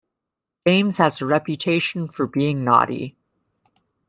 James 0.65 0.97
has 0.97 1.21
a 1.21 1.27
reputation 1.27 2.07
for 2.09 2.25
being 2.25 2.63
naughty. 2.63 3.15